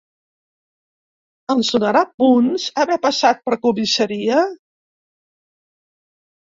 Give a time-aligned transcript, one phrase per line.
[1.55, 4.43] Ens donarà punts, haver passat per comissaria?